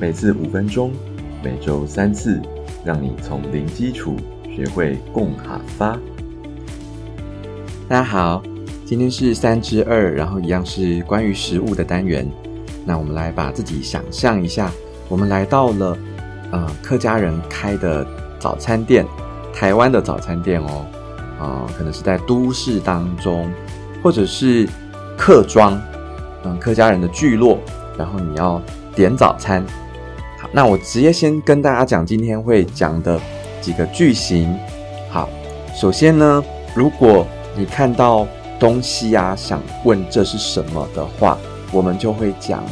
[0.00, 0.92] 每次五分钟，
[1.42, 2.40] 每周三次，
[2.84, 4.14] 让你从零基础
[4.44, 5.98] 学会共哈发。
[7.88, 8.40] 大家好，
[8.84, 12.24] 今天是三之二，然后一样是关于食物的单元。
[12.84, 14.70] 那我们来把自己想象一下，
[15.08, 15.98] 我们来到了
[16.52, 18.06] 呃客家人开的
[18.38, 19.04] 早餐店，
[19.52, 20.86] 台湾的早餐店哦，
[21.40, 23.50] 啊，可能是在都市当中，
[24.00, 24.68] 或者是
[25.16, 25.76] 客庄，
[26.44, 27.58] 嗯，客家人的聚落，
[27.98, 28.62] 然后你要
[28.94, 29.66] 点早餐。
[30.40, 33.20] 好，那我直接先跟大家讲今天会讲的
[33.60, 34.56] 几个句型。
[35.10, 35.28] 好，
[35.74, 36.42] 首先呢，
[36.74, 38.26] 如果你看到
[38.58, 41.36] 东西啊，想问这是什么的话，
[41.72, 42.62] 我们就会讲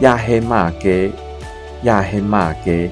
[0.00, 1.12] 亚黑马给
[1.82, 2.90] 亚黑马给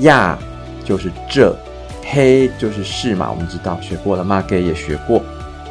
[0.00, 0.38] 亚
[0.82, 1.54] 就是这
[2.02, 5.22] 黑就是是嘛，我们知道学过了，马给也学过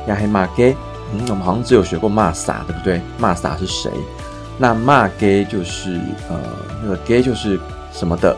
[0.08, 0.76] 亚黑马给，
[1.12, 3.02] 嗯，我们好像只有学过骂撒，对不对？
[3.18, 3.90] 骂撒是谁？
[4.60, 6.40] 那骂 gay 就是呃，
[6.84, 7.60] 那个 gay 就是
[7.92, 8.38] 什么的，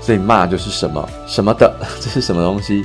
[0.00, 2.84] 所以骂就是什么什么的， 这是什么东西？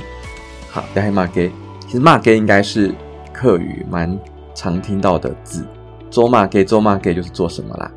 [0.72, 1.52] 好，亚黑马给，
[1.86, 2.92] 其实骂 gay 应该是。
[3.36, 4.16] 客语蛮
[4.54, 5.66] 常听到的字，
[6.08, 7.90] 做嘛给做嘛给就是做什么啦。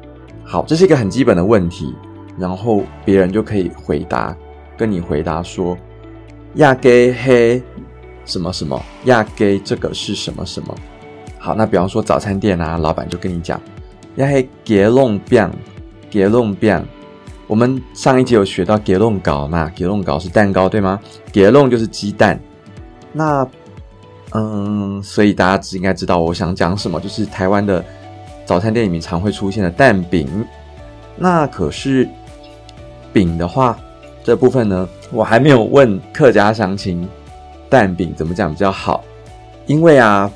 [0.44, 1.96] 好，这是一个很基本的问题，
[2.40, 4.36] 然后别人就可以回答，
[4.76, 5.78] 跟你回答说
[6.56, 7.62] 亚给黑
[8.26, 10.76] 什么什么，亚给这个是什么什么。
[11.38, 13.62] 好，那比方说早餐店啊，老板就跟你讲
[14.18, 15.50] 亚黑给弄饼，
[16.10, 16.86] 给弄饼。
[17.48, 21.00] 我们上一集有学到给弄糕嘛，给弄糕是蛋糕对吗？
[21.32, 22.40] 给弄就是鸡蛋，
[23.12, 23.48] 那。
[24.34, 27.84] 嗯，所以大家只应该知道我想讲什么，就是台湾的
[28.46, 30.46] 早餐店里面常会出现的蛋饼。
[31.16, 32.08] 那可是
[33.14, 33.80] 饼的话，
[34.26, 37.08] 这部分呢，我还没有问客家乡亲
[37.70, 39.02] 蛋饼怎么讲比较好，
[39.66, 40.30] 因为啊，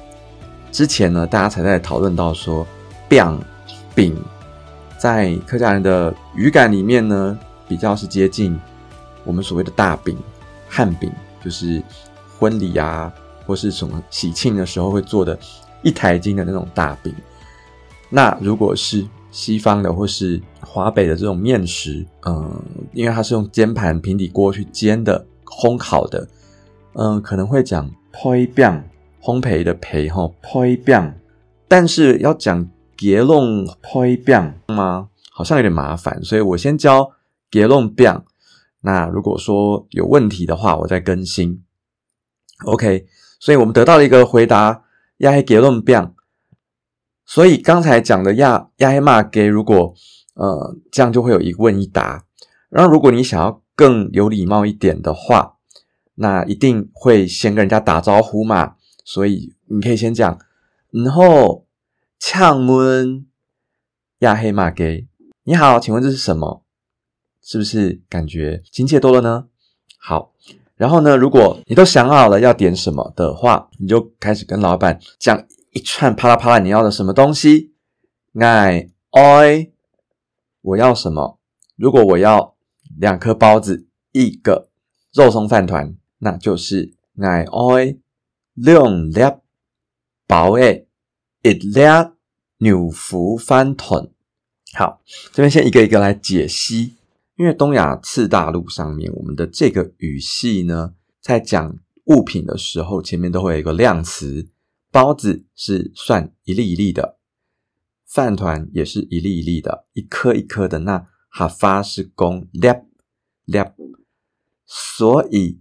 [0.71, 2.65] 之前呢，大家才在讨论到说，
[3.09, 3.37] 饼
[3.95, 4.15] 饼
[4.97, 7.37] 在客家人的语感里面呢，
[7.67, 8.59] 比较是接近
[9.23, 10.17] 我们所谓的大饼、
[10.67, 11.11] 汉饼，
[11.43, 11.81] 就是
[12.37, 13.11] 婚礼啊。
[13.47, 15.37] 或是什么喜庆的时候会做的
[15.81, 17.13] 一台斤的那种大饼，
[18.07, 22.61] 那如果是西方的或是华北的这种面食，嗯，
[22.93, 26.25] 因为它是用煎盘平底锅去煎的烘烤的，
[26.93, 28.87] 嗯，可能会讲 poi b a n g
[29.21, 31.17] 烘焙的焙哈 poi b a n g
[31.67, 32.65] 但是要讲
[33.01, 35.09] gelong poi biang 吗？
[35.31, 37.13] 好像有点麻烦，所以我先教
[37.49, 38.21] gelong biang。
[38.81, 41.63] 那如果说有问题的话，我再更新。
[42.65, 43.07] OK。
[43.39, 44.83] 所以我们得到了一个回答，
[45.17, 46.13] 亚黑结论变。
[47.25, 49.95] 所以刚才讲的亚亚黑骂给，如果
[50.35, 52.23] 呃这样就会有一问一答。
[52.69, 55.55] 然后如果你想要更有礼貌一点的话，
[56.13, 58.75] 那一定会先跟人家打招呼嘛。
[59.03, 60.37] 所以你可以先讲，
[60.91, 61.65] 然后
[62.23, 63.25] 呛问
[64.19, 65.07] 亚黑马给，
[65.43, 66.63] 你好，请问这是什么？
[67.41, 69.47] 是不是感觉亲切多了呢？
[69.97, 70.31] 好。
[70.75, 77.73] 然后呢，如果你都想好了要点什么的话，你就开始跟老板讲一串啪啦啪啦你要的什么东西。
[78.39, 79.71] 哎，oi，
[80.61, 81.39] 我要什么？
[81.75, 82.55] 如果我要
[82.99, 84.69] 两颗包子，一个
[85.11, 87.97] 肉松饭团，那就是哎，oi，
[88.53, 89.19] 两粒
[90.27, 90.87] 包诶，
[91.43, 91.81] 一粒
[92.57, 94.07] 牛腐饭团。
[94.73, 96.93] 好，这边先一个一个来解析。
[97.35, 101.75] 因为东亚次大陆上面，我们的这个语系呢，在讲
[102.05, 104.47] 物品的时候，前面都会有一个量词。
[104.91, 107.17] 包子是算一粒一粒的，
[108.05, 110.79] 饭团也是一粒一粒的，一颗一颗的。
[110.79, 112.67] 那哈发是公粒
[113.45, 113.59] 粒，
[114.65, 115.59] 所以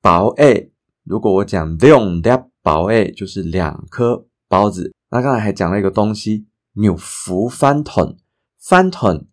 [0.00, 0.70] 薄 A，
[1.02, 2.28] 如果我讲两粒
[2.62, 4.94] 薄 A，就是两颗包子。
[5.10, 8.16] 那刚才还讲了一个东西，扭福饭团，
[8.58, 9.24] 饭团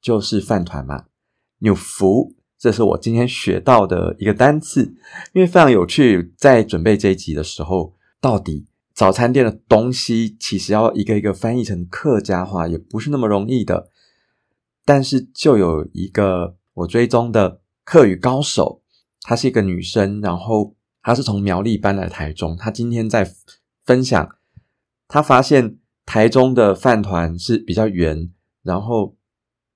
[0.00, 1.06] 就是饭团嘛。
[1.58, 4.94] 纽福，这是我今天学到的一个单词，
[5.32, 6.34] 因为非常有趣。
[6.36, 13.88] 在准备这一集的时候，到底早餐店的东西其实要一个一个翻译成客家话，也不是那么容易的。
[14.84, 18.82] 但是就有一个我追踪的客语高手，
[19.22, 23.32] 她是一个女生，然后她是从苗栗搬来台中，她今天在
[23.86, 24.36] 分享，
[25.14, 28.32] 他发现台中的饭团是比较圆，
[28.64, 29.14] 然后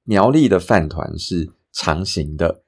[0.02, 1.52] 苗栗的饭团是。
[1.70, 2.62] 长形的，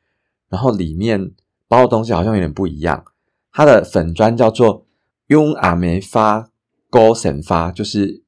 [0.49, 1.32] 然后里面
[1.67, 3.05] 包的东西好像有点不一样。
[3.50, 4.87] 它的粉砖叫做
[5.26, 6.49] 用阿梅发
[6.88, 8.22] 过生发，就是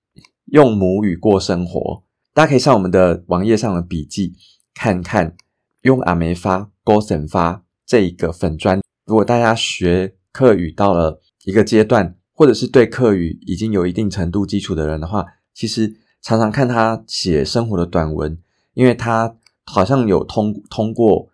[0.46, 2.02] 用母语过生活。
[2.34, 4.32] 大家可以上我们的网页上的笔记
[4.74, 5.36] 看看，
[5.82, 8.80] 用阿梅发过生发这一个粉砖。
[9.04, 15.24] 如果大家学课语到了一个阶段，或者是对课语已经有一定程度基础的人的话，
[15.54, 18.36] 其实常常看他写生活的短文，
[18.74, 19.36] 因为他。
[19.64, 21.30] 好像有通通过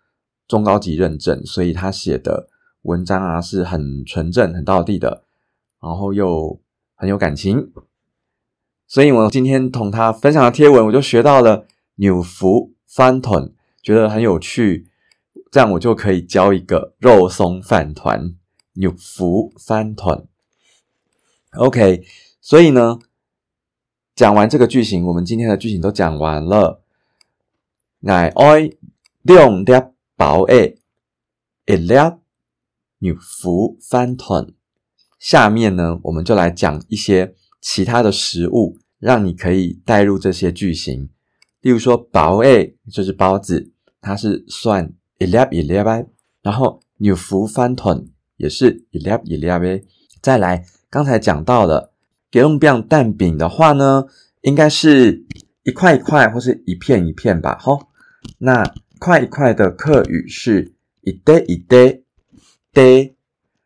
[0.46, 2.46] 中高级认证，所以他写的
[2.82, 5.24] 文章啊是很纯正、很道地的，
[5.80, 6.60] 然后又
[6.94, 7.72] 很有感情。
[8.86, 13.50] 所以我今天同他分享的贴文，我就学到了纽福饭团，
[13.82, 14.86] 觉得很有趣。
[15.50, 18.34] 这样我就可以教一个肉松饭团，
[18.74, 20.26] 纽福饭团。
[21.58, 22.04] OK，
[22.40, 23.00] 所以呢，
[24.14, 26.84] 讲完这个句型，我们今天的句型都讲完了。
[28.06, 28.70] 爱爱
[29.22, 29.72] 两粒
[30.16, 30.76] 薄的
[31.66, 31.94] 一粒
[32.98, 34.46] 纽福翻团。
[35.18, 41.08] 下面呢，我们就来讲一些其他的食物，让你可以带入这些句型。
[41.60, 46.06] 例如说，薄的就是包子，它是算一粒一粒的；
[46.40, 48.06] 然后纽福翻团
[48.36, 49.82] 也是一粒一粒的。
[50.22, 50.64] 再来。
[50.90, 51.92] 刚才讲到了，
[52.30, 54.06] 给用饼蛋饼的话呢，
[54.42, 55.26] 应该是
[55.62, 57.88] 一块一块或是一片一片吧，吼。
[58.38, 58.64] 那
[58.98, 62.02] 块一块的客语是一堆一堆
[62.72, 63.14] 堆，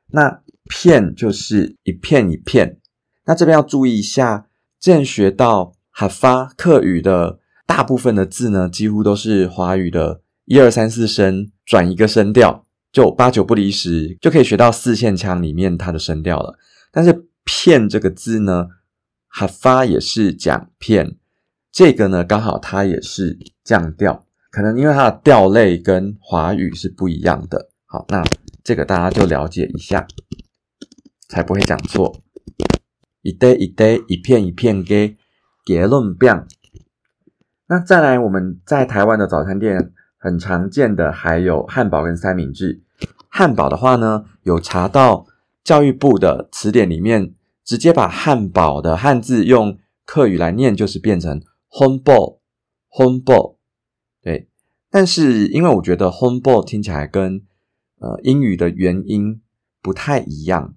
[0.09, 2.79] 那片就是一片一片。
[3.25, 4.49] 那这边要注意一下，
[4.81, 16.59] 之前学到哈发客语的大部分的字呢，几乎都是华语的一二三四声转一个声调，就八九不离十，就可以学到四线腔里面它的声调了。
[16.94, 18.69] 但是“片”这个字呢，
[19.27, 21.17] 哈发也是讲片，
[21.73, 27.71] 这个呢刚好它也是降调，可能因为它的调类跟华语是不一样的。
[27.87, 28.23] 好，那
[28.62, 30.06] 这个大家就了解一下，
[31.31, 32.23] 才不会讲错。
[33.23, 35.17] 一堆一堆，一片一片给
[35.65, 36.47] 结论变。
[37.69, 42.83] 那再来，我们在台湾的早餐店很常见的还有汉堡跟三明治。
[43.31, 45.27] 汉堡的话呢，有查到。
[45.64, 52.41] 教育部的词典里面直接把汉堡的汉字用客语来念，就是变成 home ball
[52.88, 53.59] home ball。
[54.20, 54.49] 对，
[54.91, 57.47] 但是因为我觉得 home ball 听起来跟
[58.00, 59.41] 呃英语的元音
[59.81, 60.75] 不太一样，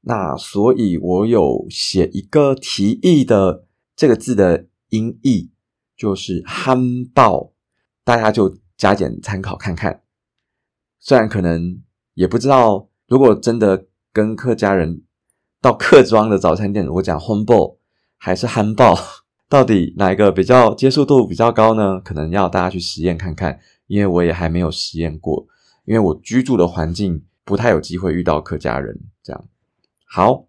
[0.00, 3.64] 那所以我有写一个提议的
[3.94, 5.52] 这个字的音译，
[5.96, 7.52] 就是憨爆，
[8.02, 10.02] 大家就加减参考看看。
[10.98, 11.80] 虽然可能
[12.14, 13.86] 也不知道，如果真的。
[14.16, 15.02] 跟客家人
[15.60, 17.76] 到客庄的早餐店，我讲 home ball
[18.16, 18.98] 还是 hand ball，
[19.46, 22.00] 到底哪一个比较接受度比较高呢？
[22.00, 25.46] 可能要大家去实验看看，因为我也还没有实验过，
[25.84, 28.98] 因为我居住的环境不太有机会遇到客家人。
[29.22, 29.44] 这样
[30.06, 30.46] 好，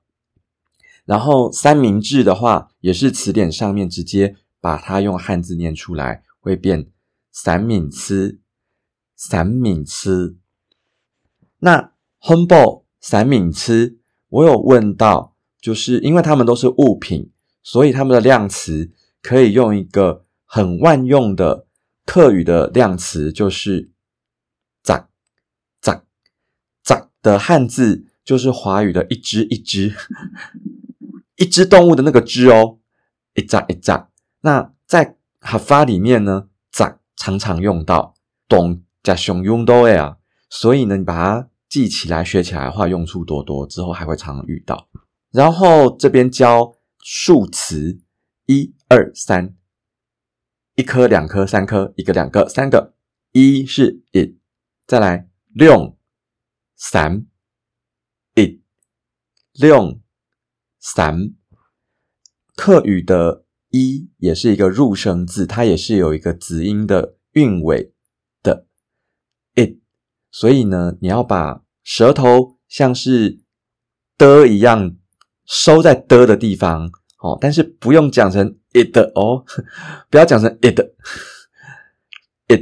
[1.03, 6.87] 然后三明治的话，也是词典上面直接把它用汉字念出来，会变
[7.33, 8.39] 散敏吃，
[9.17, 10.37] 散敏吃。
[11.59, 11.91] 那
[12.21, 12.86] home ball。
[12.99, 13.99] 散敏吃，
[14.29, 18.91] 我有问到，就是因为它们都是物品，所以它们的量词
[19.21, 21.67] 可以用一个很万用的
[22.05, 23.91] 客语的量词，就是
[24.83, 25.09] “咋
[25.79, 26.03] 咋
[26.83, 29.95] 咋”的汉字，就是华语的一只一只
[31.37, 32.79] 一只动物的那个只哦，
[33.35, 34.09] 一咋一咋。
[34.41, 38.15] 那在哈发里面呢，“咋”常常用到，
[38.49, 40.17] 懂加熊用到的啊，
[40.49, 41.49] 所以呢，你把它。
[41.69, 44.89] 记起来、学起来的话，用处多多，之后还会常常遇到。
[45.31, 47.99] 然后这边教数词，
[48.45, 49.55] 一二三，
[50.75, 52.95] 一颗、两颗、三颗，一个、两个、三个。
[53.33, 54.37] 一是 it，
[54.87, 55.97] 再来六
[56.75, 57.27] 三
[58.35, 58.61] it
[59.51, 59.99] 六
[60.79, 61.33] 三。
[62.55, 67.93] 客语的一也是一个入声字，它也是有一个子音的韵尾。
[70.31, 73.39] 所以呢，你要把舌头像是
[74.17, 74.95] 的一样
[75.45, 79.45] 收在的的地方，哦，但是不用讲成 it 哦，
[80.09, 80.81] 不要讲成 it，it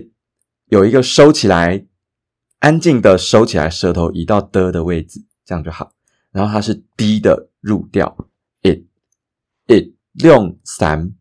[0.70, 1.86] 有一个收起来，
[2.60, 5.92] 安静的收起来，舌头移到的的位置，这样就好。
[6.32, 8.16] 然后它是低的入调
[8.62, 11.14] ，it，it 用三。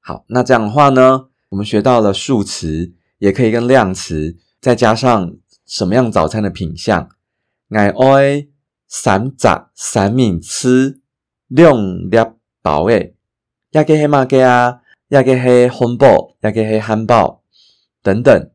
[0.00, 5.34] 好，那这样的话呢，我们学到了数词，也可以跟量词，再加上。
[5.66, 7.08] 什么样早餐的品相？
[7.70, 8.46] 爱爱
[8.86, 11.00] 三杂三明治
[11.48, 11.76] 两
[12.08, 12.16] 粒
[12.62, 13.16] 包诶，
[13.70, 17.42] 也个黑马给啊，也个黑红包，也个黑汉堡
[18.02, 18.50] 等等。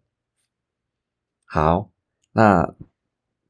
[1.45, 1.89] 好，
[2.31, 2.73] 那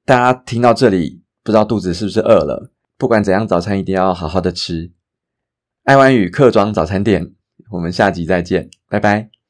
[0.04, 2.72] 大家听到这里，不知道肚子是不是饿了？
[2.98, 4.92] 不管怎样，早餐一定要好好的吃。
[5.84, 7.36] 爱玩语客庄早餐店，
[7.70, 9.41] 我们下集再见，拜拜。